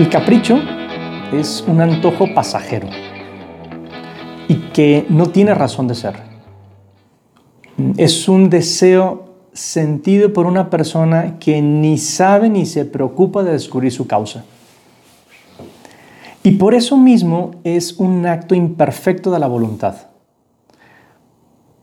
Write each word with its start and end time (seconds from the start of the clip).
El 0.00 0.08
capricho 0.08 0.58
es 1.30 1.62
un 1.68 1.82
antojo 1.82 2.32
pasajero 2.32 2.88
y 4.48 4.54
que 4.72 5.04
no 5.10 5.26
tiene 5.26 5.52
razón 5.52 5.88
de 5.88 5.94
ser. 5.94 6.14
Es 7.98 8.26
un 8.26 8.48
deseo 8.48 9.34
sentido 9.52 10.32
por 10.32 10.46
una 10.46 10.70
persona 10.70 11.38
que 11.38 11.60
ni 11.60 11.98
sabe 11.98 12.48
ni 12.48 12.64
se 12.64 12.86
preocupa 12.86 13.42
de 13.42 13.52
descubrir 13.52 13.92
su 13.92 14.06
causa. 14.06 14.46
Y 16.42 16.52
por 16.52 16.72
eso 16.72 16.96
mismo 16.96 17.50
es 17.62 17.92
un 17.98 18.24
acto 18.24 18.54
imperfecto 18.54 19.30
de 19.30 19.38
la 19.38 19.48
voluntad. 19.48 19.96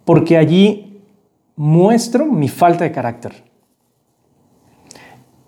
Porque 0.05 0.37
allí 0.37 1.03
muestro 1.55 2.25
mi 2.25 2.49
falta 2.49 2.83
de 2.83 2.91
carácter. 2.91 3.43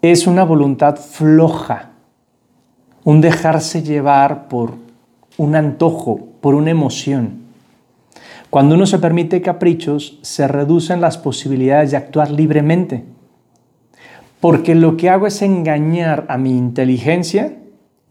Es 0.04 0.28
una 0.28 0.44
voluntad 0.44 0.98
floja, 0.98 1.89
un 3.10 3.22
dejarse 3.22 3.82
llevar 3.82 4.48
por 4.50 4.74
un 5.38 5.56
antojo, 5.56 6.28
por 6.42 6.54
una 6.54 6.70
emoción. 6.70 7.40
Cuando 8.52 8.76
uno 8.76 8.86
se 8.86 9.00
permite 9.00 9.42
caprichos, 9.42 10.20
se 10.22 10.48
reducen 10.48 11.02
las 11.02 11.18
posibilidades 11.18 11.90
de 11.90 11.98
actuar 11.98 12.30
libremente. 12.30 13.06
Porque 14.40 14.76
lo 14.76 14.96
que 14.96 15.10
hago 15.10 15.26
es 15.26 15.42
engañar 15.42 16.28
a 16.30 16.38
mi 16.38 16.56
inteligencia, 16.56 17.58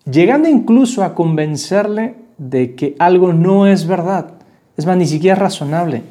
llegando 0.05 0.49
incluso 0.49 1.05
a 1.05 1.15
convencerle 1.15 2.17
de 2.37 2.75
que 2.75 2.97
algo 2.99 3.33
no 3.33 3.69
es 3.69 3.87
verdad. 3.87 4.33
Es 4.77 4.85
más, 4.85 4.97
ni 4.97 5.07
siquiera 5.07 5.35
es 5.35 5.39
razonable. 5.39 6.03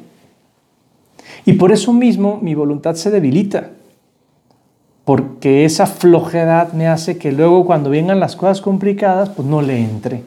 Y 1.44 1.52
por 1.52 1.72
eso 1.72 1.92
mismo 1.92 2.38
mi 2.40 2.54
voluntad 2.54 2.94
se 2.94 3.10
debilita. 3.10 3.68
Porque 5.08 5.64
esa 5.64 5.86
flojedad 5.86 6.74
me 6.74 6.86
hace 6.86 7.16
que 7.16 7.32
luego 7.32 7.64
cuando 7.64 7.88
vengan 7.88 8.20
las 8.20 8.36
cosas 8.36 8.60
complicadas, 8.60 9.30
pues 9.30 9.48
no 9.48 9.62
le 9.62 9.80
entre 9.80 10.22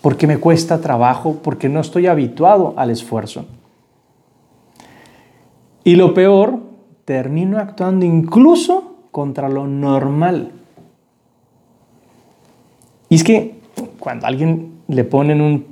porque 0.00 0.26
me 0.26 0.38
cuesta 0.38 0.80
trabajo, 0.80 1.40
porque 1.42 1.68
no 1.68 1.80
estoy 1.80 2.06
habituado 2.06 2.74
al 2.76 2.90
esfuerzo. 2.90 3.44
Y 5.84 5.96
lo 5.96 6.14
peor, 6.14 6.60
termino 7.04 7.58
actuando 7.58 8.04
incluso 8.04 8.96
contra 9.10 9.48
lo 9.48 9.66
normal. 9.66 10.52
Y 13.08 13.16
es 13.16 13.24
que 13.24 13.60
cuando 13.98 14.26
a 14.26 14.28
alguien 14.28 14.80
le 14.88 15.04
ponen 15.04 15.40
un 15.40 15.66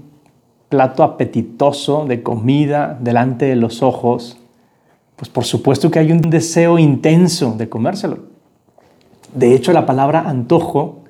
plato 0.68 1.02
apetitoso 1.02 2.06
de 2.06 2.22
comida 2.22 2.98
delante 3.00 3.46
de 3.46 3.56
los 3.56 3.82
ojos, 3.82 4.38
pues 5.16 5.30
por 5.30 5.44
supuesto 5.44 5.90
que 5.90 5.98
hay 5.98 6.12
un 6.12 6.20
deseo 6.20 6.78
intenso 6.78 7.54
de 7.56 7.68
comérselo. 7.68 8.26
De 9.34 9.54
hecho, 9.54 9.72
la 9.72 9.86
palabra 9.86 10.28
antojo 10.28 11.00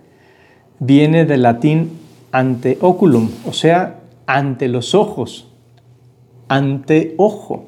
viene 0.78 1.24
del 1.24 1.42
latín 1.42 1.92
ante 2.32 2.78
oculum, 2.80 3.30
o 3.46 3.52
sea, 3.52 4.00
ante 4.27 4.68
los 4.68 4.94
ojos, 4.94 5.48
ante 6.48 7.14
ojo. 7.18 7.66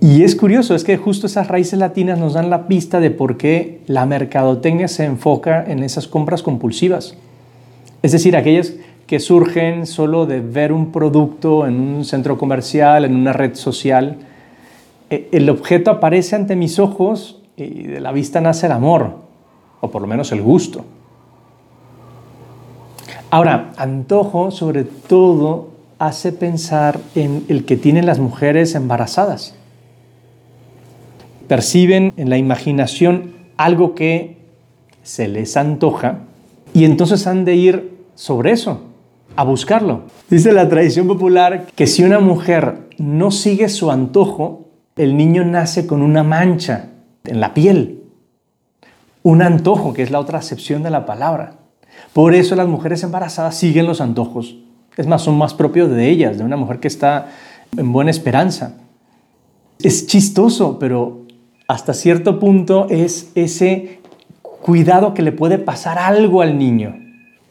Y 0.00 0.22
es 0.22 0.36
curioso, 0.36 0.74
es 0.74 0.84
que 0.84 0.98
justo 0.98 1.26
esas 1.26 1.48
raíces 1.48 1.78
latinas 1.78 2.18
nos 2.18 2.34
dan 2.34 2.50
la 2.50 2.66
pista 2.66 3.00
de 3.00 3.10
por 3.10 3.38
qué 3.38 3.80
la 3.86 4.04
mercadotecnia 4.04 4.86
se 4.88 5.04
enfoca 5.04 5.64
en 5.66 5.82
esas 5.82 6.06
compras 6.06 6.42
compulsivas. 6.42 7.16
Es 8.02 8.12
decir, 8.12 8.36
aquellas 8.36 8.74
que 9.06 9.18
surgen 9.18 9.86
solo 9.86 10.26
de 10.26 10.40
ver 10.40 10.72
un 10.72 10.92
producto 10.92 11.66
en 11.66 11.80
un 11.80 12.04
centro 12.04 12.36
comercial, 12.36 13.04
en 13.04 13.14
una 13.14 13.32
red 13.32 13.54
social. 13.54 14.18
E, 15.10 15.28
el 15.32 15.48
objeto 15.50 15.90
aparece 15.90 16.36
ante 16.36 16.56
mis 16.56 16.78
ojos 16.78 17.42
y 17.56 17.84
de 17.84 18.00
la 18.00 18.12
vista 18.12 18.40
nace 18.40 18.66
el 18.66 18.72
amor, 18.72 19.16
o 19.80 19.90
por 19.90 20.02
lo 20.02 20.08
menos 20.08 20.32
el 20.32 20.42
gusto. 20.42 20.84
Ahora, 23.30 23.72
antojo 23.76 24.50
sobre 24.50 24.84
todo 24.84 25.68
hace 25.98 26.32
pensar 26.32 27.00
en 27.14 27.44
el 27.48 27.64
que 27.64 27.76
tienen 27.76 28.06
las 28.06 28.18
mujeres 28.18 28.74
embarazadas. 28.74 29.54
Perciben 31.48 32.12
en 32.16 32.30
la 32.30 32.38
imaginación 32.38 33.34
algo 33.56 33.94
que 33.94 34.38
se 35.02 35.28
les 35.28 35.56
antoja 35.56 36.20
y 36.72 36.84
entonces 36.84 37.26
han 37.26 37.44
de 37.44 37.54
ir 37.54 37.98
sobre 38.14 38.52
eso, 38.52 38.80
a 39.36 39.44
buscarlo. 39.44 40.02
Dice 40.30 40.52
la 40.52 40.68
tradición 40.68 41.06
popular 41.06 41.66
que 41.74 41.86
si 41.86 42.02
una 42.04 42.20
mujer 42.20 42.88
no 42.98 43.30
sigue 43.30 43.68
su 43.68 43.90
antojo, 43.90 44.63
el 44.96 45.16
niño 45.16 45.44
nace 45.44 45.86
con 45.86 46.02
una 46.02 46.22
mancha 46.22 46.90
en 47.24 47.40
la 47.40 47.54
piel. 47.54 48.02
Un 49.22 49.42
antojo, 49.42 49.92
que 49.92 50.02
es 50.02 50.10
la 50.10 50.20
otra 50.20 50.38
acepción 50.38 50.82
de 50.82 50.90
la 50.90 51.06
palabra. 51.06 51.54
Por 52.12 52.34
eso 52.34 52.54
las 52.54 52.68
mujeres 52.68 53.02
embarazadas 53.02 53.56
siguen 53.56 53.86
los 53.86 54.00
antojos. 54.00 54.56
Es 54.96 55.06
más, 55.06 55.22
son 55.22 55.36
más 55.36 55.54
propios 55.54 55.90
de 55.90 56.08
ellas, 56.08 56.38
de 56.38 56.44
una 56.44 56.56
mujer 56.56 56.78
que 56.78 56.88
está 56.88 57.28
en 57.76 57.92
buena 57.92 58.10
esperanza. 58.10 58.76
Es 59.80 60.06
chistoso, 60.06 60.78
pero 60.78 61.22
hasta 61.66 61.94
cierto 61.94 62.38
punto 62.38 62.86
es 62.90 63.32
ese 63.34 64.00
cuidado 64.42 65.14
que 65.14 65.22
le 65.22 65.32
puede 65.32 65.58
pasar 65.58 65.98
algo 65.98 66.42
al 66.42 66.58
niño. 66.58 66.96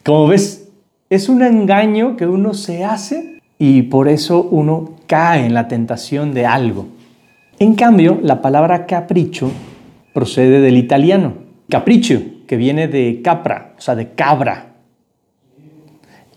Como 0.04 0.28
ves, 0.28 0.68
es 1.10 1.28
un 1.28 1.42
engaño 1.42 2.16
que 2.16 2.26
uno 2.26 2.54
se 2.54 2.84
hace 2.84 3.40
y 3.58 3.82
por 3.82 4.08
eso 4.08 4.42
uno 4.50 4.92
cae 5.06 5.44
en 5.44 5.54
la 5.54 5.68
tentación 5.68 6.32
de 6.32 6.46
algo. 6.46 6.86
En 7.58 7.74
cambio, 7.74 8.18
la 8.22 8.42
palabra 8.42 8.86
capricho 8.86 9.50
procede 10.12 10.60
del 10.60 10.76
italiano. 10.76 11.34
Capriccio 11.68 12.20
que 12.46 12.56
viene 12.56 12.88
de 12.88 13.20
capra, 13.22 13.74
o 13.78 13.80
sea, 13.80 13.94
de 13.94 14.12
cabra. 14.12 14.74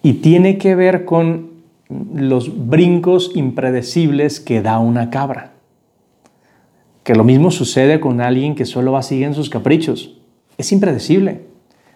Y 0.03 0.13
tiene 0.13 0.57
que 0.57 0.75
ver 0.75 1.05
con 1.05 1.51
los 1.89 2.67
brincos 2.67 3.31
impredecibles 3.35 4.39
que 4.39 4.61
da 4.61 4.79
una 4.79 5.09
cabra. 5.09 5.53
Que 7.03 7.15
lo 7.15 7.23
mismo 7.23 7.51
sucede 7.51 7.99
con 7.99 8.21
alguien 8.21 8.55
que 8.55 8.65
solo 8.65 8.91
va 8.91 9.01
siguiendo 9.01 9.35
sus 9.35 9.49
caprichos. 9.49 10.19
Es 10.57 10.71
impredecible. 10.71 11.41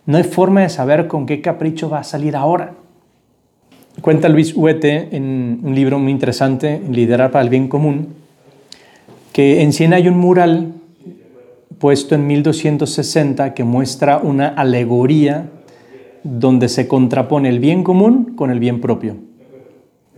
No 0.06 0.18
hay 0.18 0.24
forma 0.24 0.62
de 0.62 0.70
saber 0.70 1.08
con 1.08 1.26
qué 1.26 1.42
capricho 1.42 1.90
va 1.90 2.00
a 2.00 2.04
salir 2.04 2.36
ahora. 2.36 2.76
Cuenta 4.02 4.30
Luis 4.30 4.56
Huete 4.56 5.16
en 5.16 5.60
un 5.64 5.76
libro 5.76 6.00
muy 6.00 6.12
interesante, 6.12 6.82
Liderar 6.90 7.30
para 7.30 7.44
el 7.44 7.50
Bien 7.50 7.68
Común, 7.68 8.21
que 9.32 9.62
en 9.62 9.74
Siena 9.74 9.98
hay 9.98 10.08
un 10.08 10.18
mural 10.18 10.74
puesto 11.80 12.16
en 12.16 12.28
1260 12.28 13.54
que 13.54 13.64
muestra 13.64 14.18
una 14.18 14.50
alegoría 14.50 15.50
donde 16.24 16.70
se 16.70 16.88
contrapone 16.88 17.50
el 17.50 17.60
bien 17.60 17.84
común 17.84 18.36
con 18.36 18.52
el 18.52 18.60
bien 18.60 18.82
propio 18.82 19.16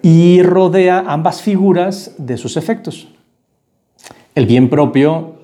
y 0.02 0.42
rodea 0.42 1.06
ambas 1.08 1.42
figuras 1.42 2.16
de 2.18 2.38
sus 2.38 2.58
efectos. 2.58 3.08
El 4.36 4.46
bien 4.46 4.70
propio 4.70 5.36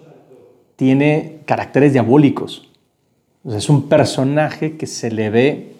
tiene 0.75 1.39
caracteres 1.45 1.93
diabólicos. 1.93 2.69
Es 3.45 3.69
un 3.69 3.87
personaje 3.87 4.75
que 4.75 4.85
se 4.85 5.11
le 5.11 5.29
ve 5.29 5.73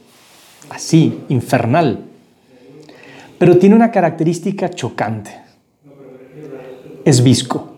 así, 0.69 1.19
infernal. 1.27 2.05
Pero 3.37 3.57
tiene 3.57 3.75
una 3.75 3.91
característica 3.91 4.69
chocante. 4.69 5.31
Es 7.03 7.21
visco. 7.21 7.68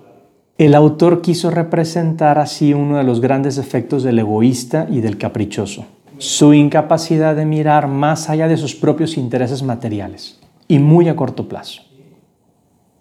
El 0.61 0.75
autor 0.75 1.22
quiso 1.23 1.49
representar 1.49 2.38
así 2.38 2.75
uno 2.75 2.97
de 2.97 3.03
los 3.03 3.19
grandes 3.19 3.57
efectos 3.57 4.03
del 4.03 4.19
egoísta 4.19 4.85
y 4.91 5.01
del 5.01 5.17
caprichoso, 5.17 5.85
su 6.19 6.53
incapacidad 6.53 7.35
de 7.35 7.47
mirar 7.47 7.88
más 7.88 8.29
allá 8.29 8.47
de 8.47 8.57
sus 8.57 8.75
propios 8.75 9.17
intereses 9.17 9.63
materiales 9.63 10.39
y 10.67 10.77
muy 10.77 11.09
a 11.09 11.16
corto 11.16 11.49
plazo. 11.49 11.81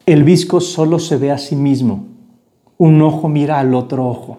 El 0.07 0.25
visco 0.25 0.63
solo 0.63 0.99
se 0.99 1.19
ve 1.19 1.33
a 1.33 1.37
sí 1.37 1.55
mismo, 1.55 2.07
un 2.79 3.03
ojo 3.03 3.29
mira 3.29 3.59
al 3.59 3.75
otro 3.75 4.09
ojo. 4.09 4.39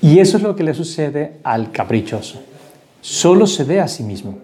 Y 0.00 0.20
eso 0.20 0.36
es 0.36 0.44
lo 0.44 0.54
que 0.54 0.62
le 0.62 0.74
sucede 0.74 1.40
al 1.42 1.72
caprichoso. 1.72 2.40
Solo 3.00 3.48
se 3.48 3.64
ve 3.64 3.80
a 3.80 3.88
sí 3.88 4.04
mismo. 4.04 4.36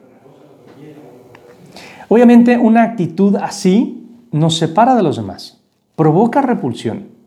Obviamente 2.09 2.59
una 2.59 2.83
actitud 2.83 3.37
así 3.37 4.05
nos 4.33 4.57
separa 4.57 4.97
de 4.97 5.05
los 5.05 5.15
demás, 5.15 5.61
provoca 5.95 6.43
repulsión 6.43 7.18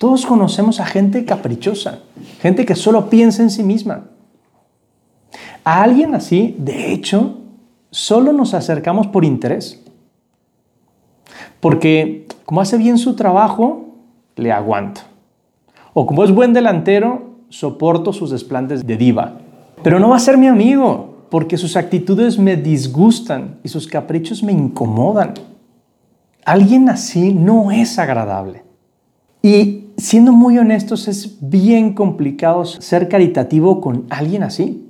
todos 0.00 0.24
conocemos 0.24 0.80
a 0.80 0.86
gente 0.86 1.26
caprichosa, 1.26 1.98
gente 2.40 2.64
que 2.64 2.74
solo 2.74 3.10
piensa 3.10 3.42
en 3.42 3.50
sí 3.50 3.62
misma. 3.62 4.06
A 5.62 5.82
alguien 5.82 6.14
así, 6.14 6.56
de 6.58 6.90
hecho, 6.90 7.36
solo 7.90 8.32
nos 8.32 8.54
acercamos 8.54 9.08
por 9.08 9.26
interés. 9.26 9.84
Porque 11.60 12.26
como 12.46 12.62
hace 12.62 12.78
bien 12.78 12.96
su 12.96 13.14
trabajo, 13.14 13.90
le 14.36 14.52
aguanto. 14.52 15.02
O 15.92 16.06
como 16.06 16.24
es 16.24 16.34
buen 16.34 16.54
delantero, 16.54 17.34
soporto 17.50 18.14
sus 18.14 18.30
desplantes 18.30 18.86
de 18.86 18.96
diva. 18.96 19.34
Pero 19.82 20.00
no 20.00 20.08
va 20.08 20.16
a 20.16 20.20
ser 20.20 20.38
mi 20.38 20.46
amigo, 20.46 21.26
porque 21.28 21.58
sus 21.58 21.76
actitudes 21.76 22.38
me 22.38 22.56
disgustan 22.56 23.58
y 23.62 23.68
sus 23.68 23.86
caprichos 23.86 24.42
me 24.42 24.52
incomodan. 24.52 25.34
Alguien 26.42 26.88
así 26.88 27.34
no 27.34 27.70
es 27.70 27.98
agradable. 27.98 28.64
Y 29.42 29.89
siendo 30.00 30.32
muy 30.32 30.58
honestos, 30.58 31.08
es 31.08 31.36
bien 31.40 31.94
complicado 31.94 32.64
ser 32.64 33.08
caritativo 33.08 33.80
con 33.80 34.06
alguien 34.10 34.42
así. 34.42 34.86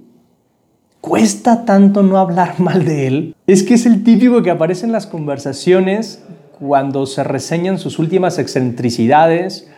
cuesta 1.01 1.65
tanto 1.65 2.03
no 2.03 2.19
hablar 2.19 2.59
mal 2.61 2.85
de 2.85 3.07
él, 3.07 3.35
es 3.47 3.63
que 3.63 3.75
es 3.75 3.87
el 3.87 4.05
típico 4.05 4.43
que 4.43 4.51
aparece 4.51 4.87
en 4.87 4.93
las 4.93 5.07
conversaciones 5.07 6.23
cuando 6.59 7.07
se 7.07 7.25
reseñan 7.25 7.79
sus 7.79 7.99
últimas 7.99 8.39
excentricidades, 8.39 9.69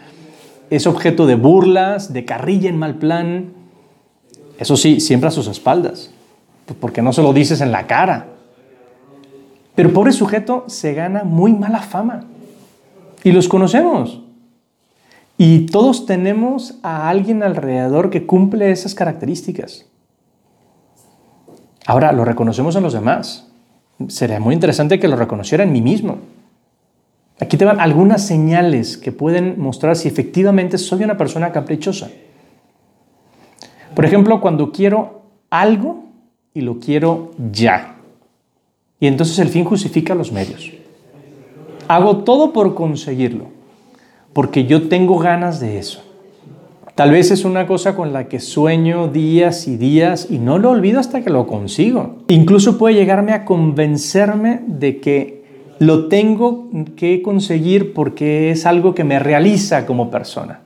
es 0.69 0.87
objeto 0.87 1.27
de 1.27 1.37
burlas, 1.37 2.13
de 2.13 2.25
carrilla 2.25 2.71
en 2.71 2.79
mal 2.79 2.97
plan. 2.97 3.53
Eso 4.59 4.77
sí, 4.77 5.01
siempre 5.01 5.29
a 5.29 5.31
sus 5.31 5.47
espaldas, 5.47 6.11
porque 6.81 7.03
no 7.03 7.13
se 7.13 7.23
lo 7.23 7.33
dices 7.33 7.61
en 7.61 7.71
la 7.71 7.87
cara. 7.87 8.29
Pero 9.75 9.93
pobre 9.93 10.13
sujeto 10.13 10.65
se 10.67 10.95
gana 10.95 11.25
muy 11.25 11.53
mala 11.53 11.81
fama. 11.81 12.25
Y 13.23 13.33
los 13.33 13.49
conocemos. 13.49 14.22
Y 15.45 15.67
todos 15.67 16.07
tenemos 16.07 16.79
a 16.85 17.09
alguien 17.09 17.43
alrededor 17.43 18.11
que 18.11 18.27
cumple 18.27 18.71
esas 18.71 18.95
características. 18.95 19.87
Ahora, 21.85 22.13
lo 22.13 22.25
reconocemos 22.25 22.77
en 22.77 22.85
los 22.85 22.93
demás. 22.93 23.51
Sería 24.07 24.39
muy 24.39 24.55
interesante 24.55 25.01
que 25.01 25.09
lo 25.09 25.17
reconociera 25.17 25.65
en 25.65 25.73
mí 25.73 25.83
mismo. 25.83 26.19
Aquí 27.41 27.57
te 27.57 27.65
van 27.65 27.81
algunas 27.81 28.25
señales 28.25 28.97
que 28.97 29.11
pueden 29.11 29.61
mostrar 29.61 29.97
si 29.97 30.07
efectivamente 30.07 30.79
soy 30.79 31.03
una 31.03 31.17
persona 31.17 31.51
caprichosa. 31.51 32.09
Por 33.97 34.05
ejemplo, 34.05 34.41
cuando 34.41 34.71
quiero 34.71 35.23
algo 35.51 36.05
y 36.55 36.61
lo 36.61 36.79
quiero 36.79 37.33
ya. 37.51 37.97
Y 39.01 39.09
entonces 39.09 39.41
el 39.41 39.49
fin 39.49 39.65
justifica 39.65 40.15
los 40.15 40.31
medios. 40.31 40.71
Hago 41.89 42.19
todo 42.19 42.53
por 42.53 42.77
conseguirlo, 42.77 43.62
porque 44.33 44.67
yo 44.67 44.89
tengo 44.89 45.19
ganas 45.19 45.61
de 45.61 45.79
eso. 45.79 46.03
Tal 46.95 47.11
vez 47.11 47.31
es 47.31 47.45
una 47.45 47.67
cosa 47.67 47.97
con 47.97 48.13
la 48.13 48.29
que 48.29 48.39
sueño 48.39 49.09
días 49.09 49.67
y 49.67 49.77
días 49.77 50.29
y 50.31 50.39
no 50.39 50.59
lo 50.59 50.71
olvido 50.71 51.01
hasta 51.01 51.23
que 51.23 51.31
lo 51.31 51.47
consigo. 51.47 52.19
Incluso 52.29 52.77
puede 52.77 52.95
llegarme 52.95 53.33
a 53.33 53.47
convencerme 53.47 54.61
de 54.67 55.01
que 55.01 55.43
lo 55.79 56.09
tengo 56.09 56.69
que 56.97 57.23
conseguir 57.23 57.95
porque 57.95 58.51
es 58.51 58.67
algo 58.67 58.95
que 58.95 59.05
me 59.05 59.19
realiza 59.19 59.87
como 59.87 60.11
persona. 60.11 60.61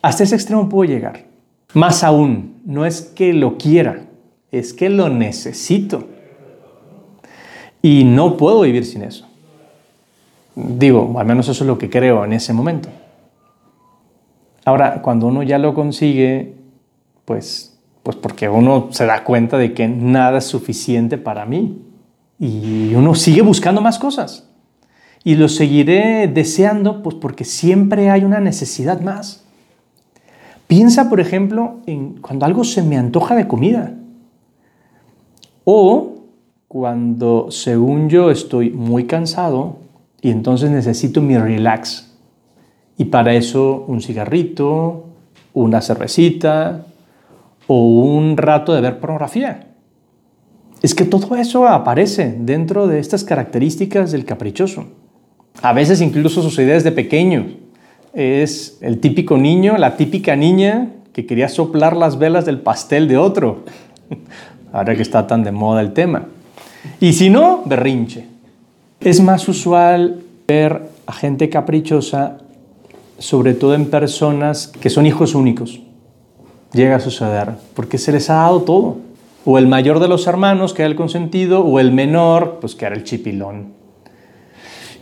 Hasta 0.00 0.24
ese 0.24 0.34
extremo 0.34 0.68
puedo 0.68 0.90
llegar. 0.90 1.26
Más 1.74 2.02
aún, 2.02 2.56
no 2.64 2.86
es 2.86 3.02
que 3.02 3.32
lo 3.32 3.58
quiera, 3.58 4.06
es 4.50 4.72
que 4.72 4.88
lo 4.88 5.08
necesito. 5.08 6.08
Y 7.82 8.04
no 8.04 8.36
puedo 8.36 8.62
vivir 8.62 8.84
sin 8.84 9.02
eso. 9.02 9.26
Digo, 10.54 11.18
al 11.18 11.26
menos 11.26 11.48
eso 11.48 11.64
es 11.64 11.68
lo 11.68 11.78
que 11.78 11.88
creo 11.88 12.24
en 12.24 12.32
ese 12.32 12.52
momento. 12.52 12.88
Ahora, 14.64 15.02
cuando 15.02 15.26
uno 15.26 15.42
ya 15.42 15.58
lo 15.58 15.74
consigue, 15.74 16.54
pues, 17.24 17.78
pues 18.02 18.16
porque 18.16 18.48
uno 18.48 18.88
se 18.90 19.06
da 19.06 19.24
cuenta 19.24 19.58
de 19.58 19.72
que 19.72 19.88
nada 19.88 20.38
es 20.38 20.44
suficiente 20.44 21.18
para 21.18 21.46
mí. 21.46 21.82
Y 22.38 22.94
uno 22.94 23.14
sigue 23.14 23.42
buscando 23.42 23.80
más 23.80 23.98
cosas. 23.98 24.48
Y 25.24 25.36
lo 25.36 25.48
seguiré 25.48 26.28
deseando, 26.28 27.02
pues 27.02 27.16
porque 27.16 27.44
siempre 27.44 28.10
hay 28.10 28.24
una 28.24 28.40
necesidad 28.40 29.00
más. 29.00 29.44
Piensa, 30.66 31.08
por 31.08 31.20
ejemplo, 31.20 31.80
en 31.86 32.20
cuando 32.20 32.44
algo 32.44 32.64
se 32.64 32.82
me 32.82 32.96
antoja 32.96 33.36
de 33.36 33.46
comida. 33.46 33.94
O 35.64 36.14
cuando, 36.66 37.50
según 37.50 38.08
yo, 38.08 38.30
estoy 38.30 38.70
muy 38.70 39.04
cansado 39.04 39.76
y 40.22 40.30
entonces 40.30 40.70
necesito 40.70 41.20
mi 41.20 41.36
relax 41.36 42.12
y 42.96 43.06
para 43.06 43.34
eso 43.34 43.84
un 43.88 44.00
cigarrito, 44.00 45.06
una 45.52 45.80
cervecita 45.80 46.86
o 47.66 47.88
un 47.88 48.36
rato 48.36 48.72
de 48.72 48.80
ver 48.80 49.00
pornografía. 49.00 49.66
Es 50.80 50.94
que 50.94 51.04
todo 51.04 51.36
eso 51.36 51.66
aparece 51.66 52.36
dentro 52.38 52.86
de 52.86 53.00
estas 53.00 53.24
características 53.24 54.12
del 54.12 54.24
caprichoso. 54.24 54.86
A 55.60 55.72
veces 55.72 56.00
incluso 56.00 56.42
sucede 56.42 56.72
desde 56.72 56.92
pequeño. 56.92 57.46
Es 58.14 58.78
el 58.80 58.98
típico 59.00 59.36
niño, 59.36 59.76
la 59.76 59.96
típica 59.96 60.36
niña 60.36 60.90
que 61.12 61.26
quería 61.26 61.48
soplar 61.48 61.96
las 61.96 62.18
velas 62.18 62.44
del 62.44 62.60
pastel 62.60 63.08
de 63.08 63.16
otro. 63.16 63.64
Ahora 64.72 64.94
que 64.94 65.02
está 65.02 65.26
tan 65.26 65.44
de 65.44 65.52
moda 65.52 65.80
el 65.80 65.92
tema. 65.92 66.26
Y 67.00 67.12
si 67.12 67.30
no, 67.30 67.62
berrinche. 67.64 68.31
Es 69.04 69.20
más 69.20 69.48
usual 69.48 70.22
ver 70.46 70.82
a 71.06 71.12
gente 71.12 71.48
caprichosa 71.48 72.38
sobre 73.18 73.52
todo 73.54 73.74
en 73.74 73.86
personas 73.86 74.68
que 74.68 74.90
son 74.90 75.06
hijos 75.06 75.34
únicos. 75.34 75.80
Llega 76.72 76.96
a 76.96 77.00
suceder, 77.00 77.50
porque 77.74 77.98
se 77.98 78.12
les 78.12 78.30
ha 78.30 78.34
dado 78.34 78.62
todo. 78.62 78.98
O 79.44 79.58
el 79.58 79.66
mayor 79.66 79.98
de 79.98 80.06
los 80.06 80.28
hermanos, 80.28 80.72
que 80.72 80.82
era 80.82 80.88
el 80.88 80.94
consentido, 80.94 81.64
o 81.64 81.80
el 81.80 81.90
menor, 81.90 82.58
pues 82.60 82.76
que 82.76 82.84
era 82.84 82.94
el 82.94 83.02
chipilón. 83.02 83.72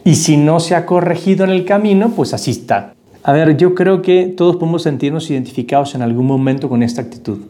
Y 0.02 0.14
si 0.14 0.38
no 0.38 0.60
se 0.60 0.74
ha 0.74 0.86
corregido 0.86 1.44
en 1.44 1.50
el 1.50 1.66
camino, 1.66 2.10
pues 2.16 2.32
así 2.32 2.52
está. 2.52 2.94
A 3.22 3.32
ver, 3.32 3.58
yo 3.58 3.74
creo 3.74 4.00
que 4.00 4.26
todos 4.26 4.56
podemos 4.56 4.82
sentirnos 4.82 5.30
identificados 5.30 5.94
en 5.94 6.00
algún 6.00 6.26
momento 6.26 6.70
con 6.70 6.82
esta 6.82 7.02
actitud. 7.02 7.40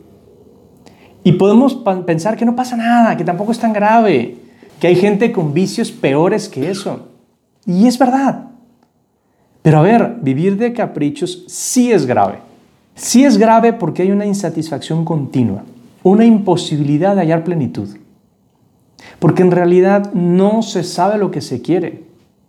Y 1.23 1.33
podemos 1.33 1.77
pensar 2.05 2.37
que 2.37 2.45
no 2.45 2.57
pasa 2.57 2.77
nada, 2.77 3.17
que 3.17 3.23
tampoco 3.23 3.53
es 3.53 3.59
tan 3.61 3.73
grave, 3.73 4.37
que 4.81 4.89
hay 4.89 4.97
gente 4.97 5.31
con 5.31 5.53
vicios 5.53 5.93
peores 5.93 6.49
que 6.49 6.71
eso. 6.71 7.09
Y 7.67 7.87
es 7.87 7.99
verdad. 7.99 8.47
Pero 9.63 9.79
a 9.79 9.83
ver, 9.83 10.17
vivir 10.23 10.57
de 10.57 10.73
caprichos 10.73 11.45
sí 11.47 11.93
es 11.93 12.07
grave. 12.07 12.39
Sí 12.95 13.25
es 13.25 13.37
grave 13.37 13.75
porque 13.75 14.03
hay 14.03 14.11
una 14.11 14.27
insatisfacción 14.27 15.05
continua, 15.05 15.63
una 16.03 16.25
imposibilidad 16.25 17.15
de 17.15 17.21
hallar 17.21 17.45
plenitud. 17.45 17.89
Porque 19.19 19.43
en 19.43 19.51
realidad 19.51 20.13
no 20.15 20.63
se 20.63 20.83
sabe 20.83 21.19
lo 21.19 21.31
que 21.31 21.43
se 21.43 21.61
quiere. 21.61 22.05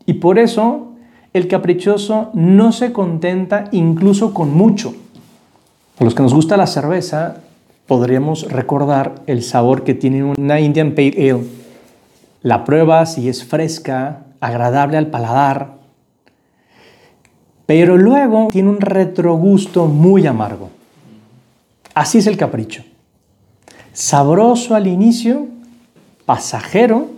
Y 0.06 0.14
por 0.14 0.40
eso 0.40 0.94
el 1.34 1.48
caprichoso 1.48 2.30
no 2.34 2.72
se 2.72 2.94
contenta 2.94 3.66
incluso 3.72 4.34
con 4.34 4.54
mucho. 4.54 4.94
A 6.00 6.04
los 6.04 6.16
que 6.16 6.24
nos 6.24 6.34
gusta 6.34 6.58
la 6.58 6.68
cerveza, 6.68 7.42
podríamos 7.88 8.50
recordar 8.50 9.22
el 9.28 9.44
sabor 9.44 9.84
que 9.84 9.94
tiene 9.94 10.24
una 10.24 10.62
Indian 10.62 10.92
Pale 10.96 11.32
Ale. 11.32 11.61
La 12.42 12.64
prueba 12.64 13.06
si 13.06 13.30
es 13.30 13.44
fresca, 13.46 14.26
agradable 14.40 14.98
al 14.98 15.08
paladar, 15.08 15.78
pero 17.66 17.98
luego 17.98 18.50
tiene 18.52 18.70
un 18.70 18.82
retrogusto 18.82 19.86
muy 19.86 20.28
amargo. 20.28 20.70
Así 21.94 22.18
es 22.18 22.28
el 22.28 22.38
capricho. 22.38 22.84
Sabroso 23.94 24.76
al 24.76 24.88
inicio, 24.88 25.48
pasajero, 26.26 27.10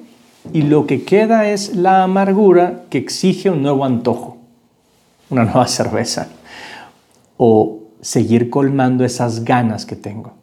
y 0.51 0.63
lo 0.63 0.85
que 0.87 1.03
queda 1.03 1.47
es 1.49 1.75
la 1.75 2.03
amargura 2.03 2.83
que 2.89 2.97
exige 2.97 3.49
un 3.49 3.61
nuevo 3.61 3.85
antojo, 3.85 4.37
una 5.29 5.45
nueva 5.45 5.67
cerveza, 5.67 6.27
o 7.37 7.79
seguir 8.01 8.49
colmando 8.49 9.05
esas 9.05 9.45
ganas 9.45 9.85
que 9.85 9.95
tengo. 9.95 10.33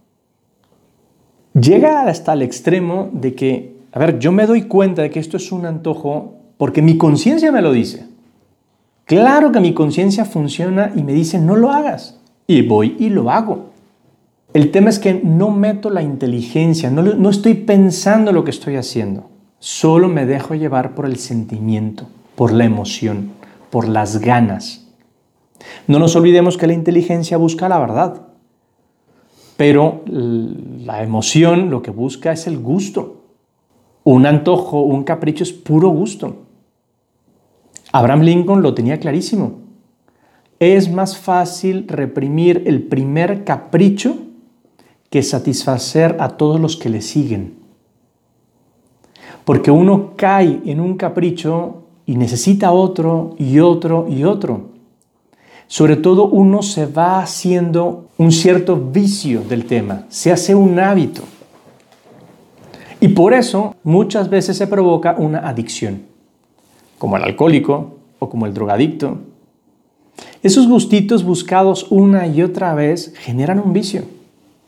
Llega 1.53 2.03
hasta 2.03 2.33
el 2.33 2.43
extremo 2.43 3.11
de 3.13 3.35
que, 3.35 3.80
a 3.93 3.99
ver, 3.99 4.19
yo 4.19 4.33
me 4.33 4.47
doy 4.47 4.63
cuenta 4.63 5.03
de 5.03 5.11
que 5.11 5.21
esto 5.21 5.37
es 5.37 5.51
un 5.53 5.67
antojo 5.67 6.39
porque 6.57 6.83
mi 6.83 6.97
conciencia 6.97 7.51
me 7.51 7.63
lo 7.63 7.73
dice. 7.73 8.07
Claro 9.05 9.51
que 9.51 9.61
mi 9.61 9.75
conciencia 9.75 10.25
funciona 10.25 10.93
y 10.95 11.03
me 11.03 11.13
dice, 11.13 11.39
no 11.41 11.57
lo 11.57 11.71
hagas. 11.71 12.21
Y 12.47 12.63
voy 12.63 12.97
y 12.99 13.09
lo 13.09 13.31
hago. 13.31 13.71
El 14.53 14.71
tema 14.71 14.91
es 14.91 14.99
que 14.99 15.15
no 15.15 15.51
meto 15.51 15.91
la 15.91 16.03
inteligencia, 16.03 16.91
no, 16.91 17.03
no 17.03 17.31
estoy 17.31 17.55
pensando 17.55 18.33
lo 18.33 18.45
que 18.45 18.51
estoy 18.51 18.77
haciendo. 18.77 19.31
Solo 19.59 20.09
me 20.09 20.27
dejo 20.27 20.55
llevar 20.55 20.95
por 20.95 21.07
el 21.07 21.17
sentimiento, 21.17 22.07
por 22.35 22.53
la 22.53 22.65
emoción, 22.65 23.33
por 23.71 23.89
las 23.89 24.21
ganas. 24.21 24.89
No 25.87 25.99
nos 25.99 26.17
olvidemos 26.17 26.57
que 26.57 26.67
la 26.67 26.73
inteligencia 26.73 27.37
busca 27.37 27.69
la 27.69 27.79
verdad, 27.79 28.23
pero 29.57 30.03
la 30.07 31.03
emoción 31.03 31.71
lo 31.71 31.83
que 31.83 31.91
busca 31.91 32.33
es 32.33 32.47
el 32.47 32.59
gusto. 32.59 33.20
Un 34.11 34.27
antojo, 34.27 34.81
un 34.81 35.05
capricho 35.05 35.45
es 35.45 35.53
puro 35.53 35.89
gusto. 35.91 36.39
Abraham 37.93 38.23
Lincoln 38.23 38.61
lo 38.61 38.75
tenía 38.75 38.99
clarísimo. 38.99 39.61
Es 40.59 40.91
más 40.91 41.17
fácil 41.17 41.87
reprimir 41.87 42.65
el 42.67 42.83
primer 42.83 43.45
capricho 43.45 44.17
que 45.11 45.23
satisfacer 45.23 46.17
a 46.19 46.31
todos 46.31 46.59
los 46.59 46.77
que 46.77 46.89
le 46.89 47.03
siguen. 47.03 47.55
Porque 49.45 49.71
uno 49.71 50.15
cae 50.17 50.61
en 50.65 50.81
un 50.81 50.97
capricho 50.97 51.85
y 52.05 52.17
necesita 52.17 52.73
otro 52.73 53.37
y 53.39 53.61
otro 53.61 54.09
y 54.09 54.25
otro. 54.25 54.71
Sobre 55.69 55.95
todo 55.95 56.27
uno 56.27 56.63
se 56.63 56.87
va 56.87 57.21
haciendo 57.21 58.09
un 58.19 58.33
cierto 58.33 58.77
vicio 58.77 59.43
del 59.43 59.67
tema, 59.67 60.07
se 60.09 60.33
hace 60.33 60.57
un 60.57 60.81
hábito. 60.81 61.23
Y 63.01 63.09
por 63.09 63.33
eso 63.33 63.75
muchas 63.83 64.29
veces 64.29 64.57
se 64.57 64.67
provoca 64.67 65.15
una 65.19 65.49
adicción 65.49 66.11
como 67.01 67.17
el 67.17 67.25
alcohólico 67.25 67.97
o 68.19 68.29
como 68.29 68.45
el 68.45 68.53
drogadicto. 68.53 69.19
Esos 70.43 70.69
gustitos 70.69 71.25
buscados 71.25 71.87
una 71.91 72.27
y 72.27 72.43
otra 72.43 72.75
vez 72.75 73.15
generan 73.17 73.59
un 73.59 73.73
vicio. 73.73 74.05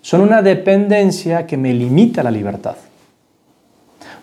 son 0.01 0.23
una 0.23 0.43
dependencia 0.43 1.47
que 1.47 1.57
me 1.57 1.73
limita 1.73 2.25
la 2.25 2.31
libertad. 2.33 2.75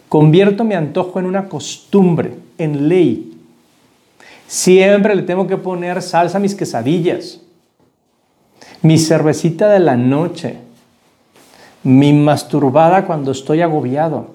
Convierto 0.09 0.65
mi 0.65 0.73
antojo 0.73 1.19
en 1.19 1.25
una 1.25 1.47
costumbre, 1.47 2.33
en 2.57 2.89
ley. 2.89 3.31
Siempre 4.45 5.15
le 5.15 5.21
tengo 5.21 5.47
que 5.47 5.55
poner 5.55 6.01
salsa 6.01 6.37
a 6.37 6.41
mis 6.41 6.55
quesadillas, 6.55 7.39
mi 8.81 8.97
cervecita 8.97 9.69
de 9.69 9.79
la 9.79 9.95
noche, 9.95 10.57
mi 11.83 12.13
masturbada 12.13 13.05
cuando 13.05 13.31
estoy 13.31 13.61
agobiado. 13.61 14.27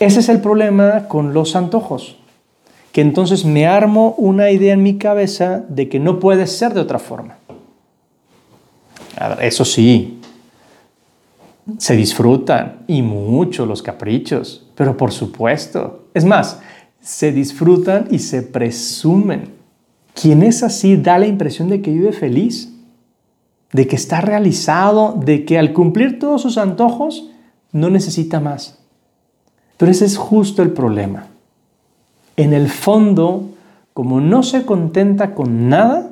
Ese 0.00 0.20
es 0.20 0.28
el 0.28 0.40
problema 0.40 1.06
con 1.06 1.32
los 1.32 1.54
antojos, 1.54 2.16
que 2.90 3.00
entonces 3.00 3.44
me 3.44 3.66
armo 3.66 4.14
una 4.18 4.50
idea 4.50 4.74
en 4.74 4.82
mi 4.82 4.98
cabeza 4.98 5.64
de 5.68 5.88
que 5.88 6.00
no 6.00 6.18
puede 6.18 6.46
ser 6.46 6.74
de 6.74 6.80
otra 6.80 6.98
forma. 6.98 7.36
eso 9.40 9.64
sí, 9.64 10.20
se 11.78 11.94
disfrutan 11.94 12.82
y 12.88 13.02
mucho 13.02 13.66
los 13.66 13.82
caprichos, 13.82 14.66
pero 14.74 14.96
por 14.96 15.12
supuesto. 15.12 16.06
Es 16.14 16.24
más, 16.24 16.58
se 17.00 17.30
disfrutan 17.30 18.08
y 18.10 18.18
se 18.18 18.42
presumen. 18.42 19.50
Quien 20.14 20.42
es 20.42 20.62
así 20.62 20.96
da 20.96 21.18
la 21.18 21.26
impresión 21.26 21.68
de 21.68 21.80
que 21.80 21.92
vive 21.92 22.12
feliz, 22.12 22.71
de 23.72 23.86
que 23.86 23.96
está 23.96 24.20
realizado, 24.20 25.14
de 25.24 25.44
que 25.44 25.58
al 25.58 25.72
cumplir 25.72 26.18
todos 26.18 26.42
sus 26.42 26.58
antojos 26.58 27.30
no 27.72 27.88
necesita 27.90 28.38
más. 28.38 28.78
Pero 29.78 29.90
ese 29.90 30.04
es 30.04 30.16
justo 30.16 30.62
el 30.62 30.72
problema. 30.72 31.26
En 32.36 32.52
el 32.52 32.68
fondo, 32.68 33.50
como 33.94 34.20
no 34.20 34.42
se 34.42 34.64
contenta 34.64 35.34
con 35.34 35.68
nada, 35.68 36.10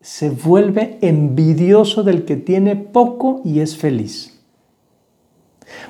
se 0.00 0.30
vuelve 0.30 0.98
envidioso 1.02 2.02
del 2.02 2.24
que 2.24 2.36
tiene 2.36 2.76
poco 2.76 3.42
y 3.44 3.60
es 3.60 3.76
feliz. 3.76 4.38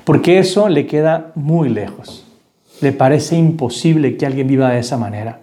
Porque 0.03 0.39
eso 0.39 0.67
le 0.67 0.85
queda 0.85 1.31
muy 1.35 1.69
lejos. 1.69 2.25
Le 2.81 2.91
parece 2.91 3.37
imposible 3.37 4.17
que 4.17 4.25
alguien 4.25 4.47
viva 4.47 4.71
de 4.71 4.79
esa 4.79 4.97
manera. 4.97 5.41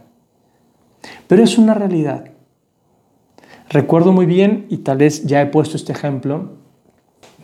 Pero 1.27 1.43
es 1.43 1.59
una 1.59 1.75
realidad. 1.75 2.25
Recuerdo 3.77 4.11
muy 4.11 4.25
bien, 4.25 4.65
y 4.71 4.79
tal 4.79 4.97
vez 4.97 5.27
ya 5.27 5.43
he 5.43 5.47
puesto 5.49 5.77
este 5.77 5.93
ejemplo, 5.93 6.53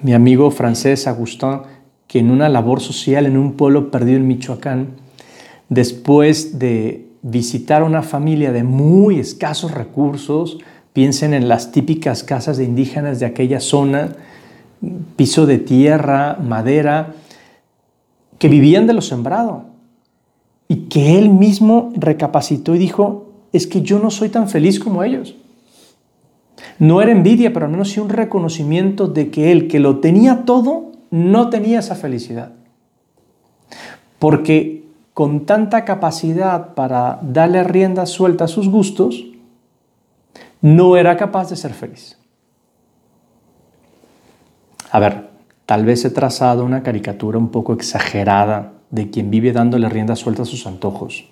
mi 0.01 0.15
amigo 0.15 0.51
francés 0.51 1.07
Agustín, 1.07 1.59
que 2.07 2.21
en 2.21 2.31
una 2.31 2.49
labor 2.49 2.81
social 2.81 3.27
en 3.27 3.37
un 3.37 3.53
pueblo 3.53 3.91
perdido 3.91 4.17
en 4.17 4.27
Michoacán, 4.27 4.97
después 5.69 6.59
de 6.59 7.07
visitar 7.21 7.83
una 7.83 8.03
familia 8.03 8.51
de 8.51 8.63
muy 8.63 9.19
escasos 9.19 9.73
recursos, 9.73 10.57
piensen 10.95 11.35
en 11.35 11.49
las 11.49 11.71
típicas 11.71 12.25
casas 12.25 12.57
de 12.57 12.65
indígenas 12.65 13.21
de 13.21 13.27
aquella 13.27 13.61
zona, 13.61 14.17
piso 15.17 15.45
de 15.45 15.59
tierra, 15.59 16.39
madera, 16.43 17.13
que 18.39 18.49
vivían 18.49 18.87
de 18.87 18.95
lo 18.95 19.03
sembrado. 19.03 19.67
Y 20.67 20.89
que 20.89 21.19
él 21.19 21.29
mismo 21.29 21.93
recapacitó 21.95 22.75
y 22.75 22.79
dijo, 22.79 23.35
es 23.53 23.67
que 23.67 23.83
yo 23.83 23.99
no 23.99 24.11
soy 24.11 24.31
tan 24.31 24.49
feliz 24.49 24.81
como 24.81 25.05
ellos. 25.05 25.37
No 26.79 27.03
era 27.03 27.13
envidia, 27.13 27.53
pero 27.53 27.67
al 27.67 27.73
menos 27.73 27.91
sí 27.91 28.01
un 28.01 28.09
reconocimiento 28.09 29.09
de 29.09 29.31
que 29.31 29.53
él, 29.53 29.69
que 29.69 29.81
lo 29.81 29.99
tenía 30.01 30.45
todo, 30.45 30.93
no 31.11 31.51
tenía 31.51 31.79
esa 31.79 31.95
felicidad. 31.95 32.53
Porque 34.19 34.85
con 35.15 35.45
tanta 35.47 35.85
capacidad 35.85 36.75
para 36.75 37.19
darle 37.23 37.63
rienda 37.65 38.07
suelta 38.07 38.45
a 38.45 38.49
sus 38.49 38.69
gustos, 38.69 39.27
no 40.61 40.97
era 40.97 41.17
capaz 41.17 41.51
de 41.51 41.57
ser 41.57 41.75
feliz. 41.75 42.19
A 44.91 44.99
ver, 44.99 45.29
tal 45.67 45.85
vez 45.85 46.05
he 46.05 46.11
trazado 46.11 46.65
una 46.65 46.83
caricatura 46.83 47.39
un 47.39 47.49
poco 47.49 47.73
exagerada 47.73 48.73
de 48.91 49.11
quien 49.11 49.31
vive 49.31 49.53
dándole 49.53 49.89
rienda 49.89 50.17
suelta 50.17 50.43
a 50.43 50.47
sus 50.47 50.67
antojos. 50.67 51.29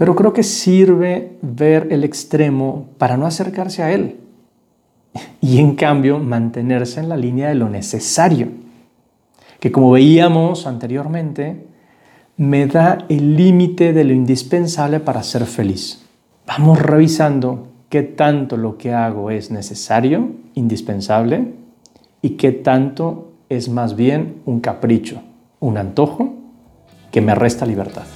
Pero 0.00 0.16
creo 0.16 0.32
que 0.32 0.42
sirve 0.42 1.36
ver 1.42 1.88
el 1.90 2.04
extremo 2.04 2.88
para 2.96 3.18
no 3.18 3.26
acercarse 3.26 3.82
a 3.82 3.92
él 3.92 4.16
y 5.42 5.58
en 5.58 5.74
cambio 5.74 6.18
mantenerse 6.18 7.00
en 7.00 7.10
la 7.10 7.18
línea 7.18 7.48
de 7.48 7.54
lo 7.54 7.68
necesario, 7.68 8.48
que 9.60 9.70
como 9.70 9.90
veíamos 9.90 10.66
anteriormente, 10.66 11.66
me 12.38 12.66
da 12.66 13.04
el 13.10 13.36
límite 13.36 13.92
de 13.92 14.04
lo 14.04 14.14
indispensable 14.14 15.00
para 15.00 15.22
ser 15.22 15.44
feliz. 15.44 16.02
Vamos 16.46 16.80
revisando 16.80 17.66
qué 17.90 18.02
tanto 18.02 18.56
lo 18.56 18.78
que 18.78 18.94
hago 18.94 19.30
es 19.30 19.50
necesario, 19.50 20.30
indispensable, 20.54 21.52
y 22.22 22.30
qué 22.38 22.52
tanto 22.52 23.32
es 23.50 23.68
más 23.68 23.96
bien 23.96 24.36
un 24.46 24.60
capricho, 24.60 25.20
un 25.58 25.76
antojo 25.76 26.36
que 27.10 27.20
me 27.20 27.34
resta 27.34 27.66
libertad. 27.66 28.06